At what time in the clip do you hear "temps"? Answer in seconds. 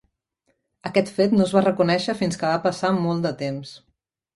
3.49-3.81